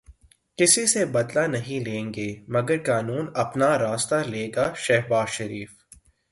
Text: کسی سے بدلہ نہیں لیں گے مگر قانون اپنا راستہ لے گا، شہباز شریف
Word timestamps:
کسی 0.57 0.85
سے 0.87 1.05
بدلہ 1.05 1.45
نہیں 1.47 1.79
لیں 1.79 2.13
گے 2.13 2.27
مگر 2.47 2.83
قانون 2.85 3.27
اپنا 3.35 3.77
راستہ 3.79 4.15
لے 4.25 4.49
گا، 4.55 4.71
شہباز 4.75 5.29
شریف 5.29 5.71